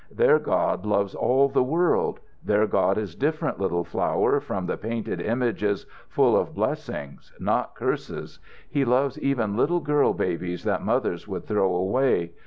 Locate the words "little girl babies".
9.55-10.63